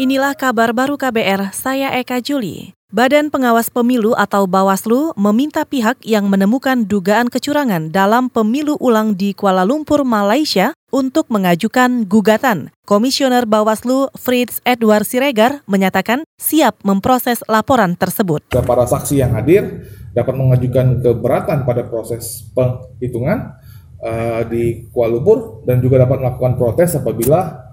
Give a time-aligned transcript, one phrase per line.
[0.00, 2.72] Inilah kabar baru KBR, saya Eka Juli.
[2.88, 9.36] Badan Pengawas Pemilu atau Bawaslu meminta pihak yang menemukan dugaan kecurangan dalam pemilu ulang di
[9.36, 12.72] Kuala Lumpur, Malaysia untuk mengajukan gugatan.
[12.88, 18.48] Komisioner Bawaslu Fritz Edward Siregar menyatakan siap memproses laporan tersebut.
[18.48, 23.60] Para saksi yang hadir dapat mengajukan keberatan pada proses penghitungan
[24.00, 27.71] uh, di Kuala Lumpur dan juga dapat melakukan protes apabila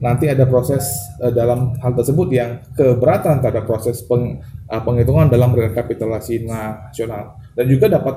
[0.00, 0.82] nanti ada proses
[1.20, 7.64] uh, dalam hal tersebut yang keberatan terhadap proses peng, uh, penghitungan dalam rekapitulasi nasional dan
[7.68, 8.16] juga dapat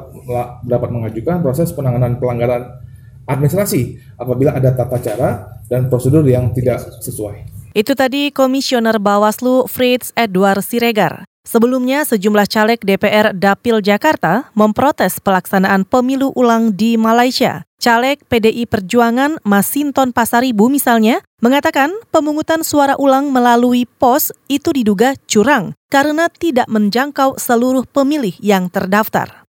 [0.63, 2.79] dapat mengajukan proses penanganan pelanggaran
[3.27, 5.29] administrasi apabila ada tata cara
[5.67, 7.51] dan prosedur yang tidak sesuai.
[7.73, 11.25] Itu tadi Komisioner Bawaslu Fritz Edward Siregar.
[11.43, 17.67] Sebelumnya, sejumlah caleg DPR Dapil Jakarta memprotes pelaksanaan pemilu ulang di Malaysia.
[17.83, 25.75] Caleg PDI Perjuangan Masinton Pasaribu misalnya mengatakan pemungutan suara ulang melalui pos itu diduga curang
[25.91, 29.42] karena tidak menjangkau seluruh pemilih yang terdaftar.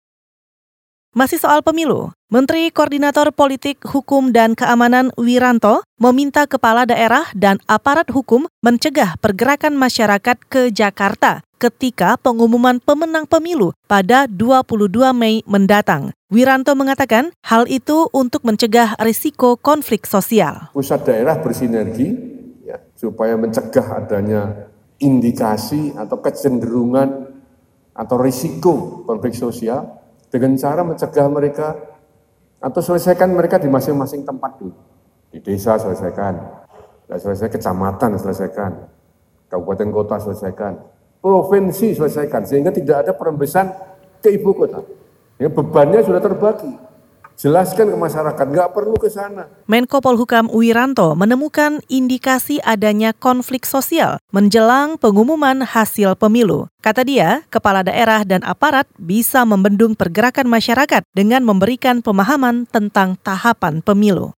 [1.12, 8.08] Masih soal pemilu, Menteri Koordinator Politik, Hukum, dan Keamanan Wiranto meminta kepala daerah dan aparat
[8.08, 16.16] hukum mencegah pergerakan masyarakat ke Jakarta ketika pengumuman pemenang pemilu pada 22 Mei mendatang.
[16.32, 20.72] Wiranto mengatakan hal itu untuk mencegah risiko konflik sosial.
[20.72, 22.08] Pusat daerah bersinergi
[22.64, 27.28] ya, supaya mencegah adanya indikasi atau kecenderungan
[27.92, 30.01] atau risiko konflik sosial
[30.32, 31.76] dengan cara mencegah mereka
[32.56, 34.72] atau selesaikan mereka di masing-masing tempat dulu.
[35.28, 36.40] Di desa selesaikan,
[37.12, 38.88] selesai kecamatan selesaikan,
[39.52, 40.80] kabupaten kota selesaikan,
[41.20, 43.68] provinsi selesaikan sehingga tidak ada perembesan
[44.24, 44.80] ke ibu kota.
[45.36, 46.72] Ya, bebannya sudah terbagi.
[47.36, 49.48] Jelaskan ke masyarakat, nggak perlu ke sana.
[49.66, 56.70] Menko Polhukam Wiranto menemukan indikasi adanya konflik sosial menjelang pengumuman hasil pemilu.
[56.84, 63.82] Kata dia, kepala daerah dan aparat bisa membendung pergerakan masyarakat dengan memberikan pemahaman tentang tahapan
[63.82, 64.34] pemilu.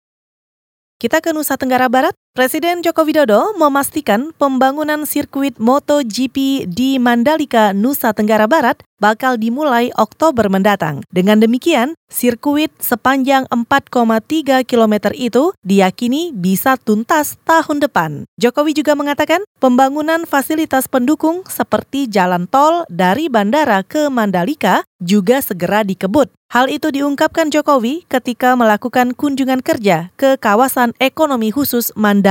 [1.04, 2.16] Kita ke Nusa Tenggara Barat.
[2.34, 10.48] Presiden Joko Widodo memastikan pembangunan sirkuit MotoGP di Mandalika, Nusa Tenggara Barat bakal dimulai Oktober
[10.48, 11.04] mendatang.
[11.12, 18.24] Dengan demikian, sirkuit sepanjang 4,3 km itu diyakini bisa tuntas tahun depan.
[18.40, 25.84] Jokowi juga mengatakan pembangunan fasilitas pendukung seperti jalan tol dari bandara ke Mandalika juga segera
[25.84, 26.32] dikebut.
[26.48, 32.23] Hal itu diungkapkan Jokowi ketika melakukan kunjungan kerja ke kawasan ekonomi khusus Mandalika.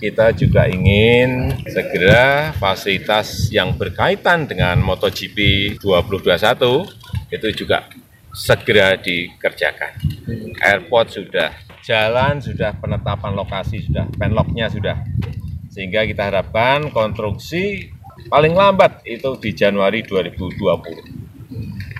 [0.00, 5.36] Kita juga ingin segera fasilitas yang berkaitan dengan MotoGP
[5.76, 7.84] 2021 itu juga
[8.32, 9.92] segera dikerjakan.
[10.64, 11.52] Airport sudah,
[11.84, 15.04] jalan sudah, penetapan lokasi sudah, penlocknya sudah.
[15.68, 17.92] Sehingga kita harapkan konstruksi
[18.32, 21.26] paling lambat itu di Januari 2020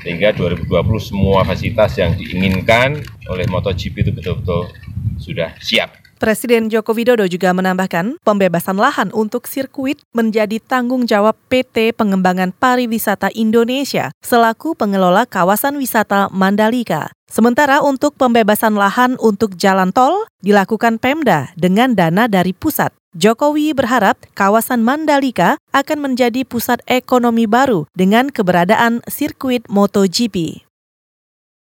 [0.07, 0.71] sehingga 2020
[1.03, 4.71] semua fasilitas yang diinginkan oleh MotoGP itu betul-betul
[5.19, 6.06] sudah siap.
[6.17, 13.29] Presiden Joko Widodo juga menambahkan pembebasan lahan untuk sirkuit menjadi tanggung jawab PT Pengembangan Pariwisata
[13.37, 17.13] Indonesia selaku pengelola kawasan wisata Mandalika.
[17.29, 22.97] Sementara untuk pembebasan lahan untuk jalan tol dilakukan Pemda dengan dana dari pusat.
[23.13, 30.66] Jokowi berharap kawasan Mandalika akan menjadi pusat ekonomi baru dengan keberadaan sirkuit MotoGP.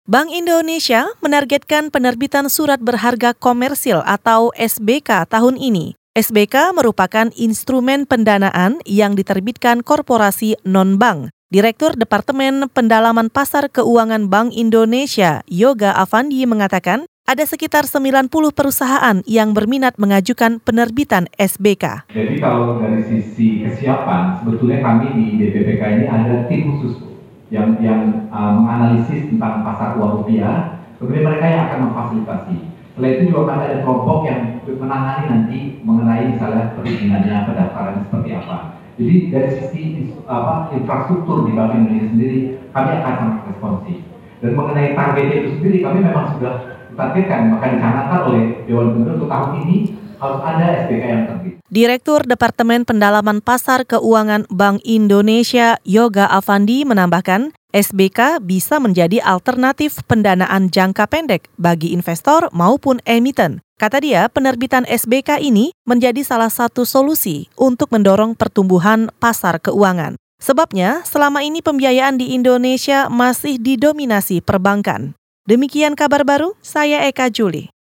[0.04, 5.96] Bank Indonesia menargetkan penerbitan surat berharga komersil atau SBK tahun ini.
[6.12, 11.32] SBK merupakan instrumen pendanaan yang diterbitkan korporasi non-bank.
[11.48, 19.56] Direktur Departemen Pendalaman Pasar Keuangan Bank Indonesia, Yoga Avandi mengatakan, ada sekitar 90 perusahaan yang
[19.56, 22.12] berminat mengajukan penerbitan SBK.
[22.12, 27.13] Jadi kalau dari sisi kesiapan, sebetulnya kami di DPPK ini ada tim khusus
[27.52, 32.56] yang yang uh, menganalisis tentang pasar uang rupiah, kemudian mereka yang akan memfasilitasi.
[32.94, 38.56] Setelah itu juga akan ada kelompok yang menangani nanti mengenai misalnya perizinannya, pendaftaran seperti apa.
[38.94, 39.82] Jadi dari sisi
[40.30, 42.38] apa, infrastruktur di Bank Indonesia sendiri,
[42.70, 43.98] kami akan sangat responsif.
[44.38, 46.54] Dan mengenai targetnya itu sendiri, kami memang sudah
[46.94, 49.76] ditargetkan maka dicanangkan oleh Dewan Gubernur untuk tahun ini
[50.24, 51.54] harus ada SBK yang terbit.
[51.68, 60.70] Direktur Departemen Pendalaman Pasar Keuangan Bank Indonesia Yoga Avandi menambahkan, SBK bisa menjadi alternatif pendanaan
[60.70, 63.60] jangka pendek bagi investor maupun emiten.
[63.74, 70.14] Kata dia, penerbitan SBK ini menjadi salah satu solusi untuk mendorong pertumbuhan pasar keuangan.
[70.38, 75.18] Sebabnya, selama ini pembiayaan di Indonesia masih didominasi perbankan.
[75.50, 77.73] Demikian kabar baru, saya Eka Juli.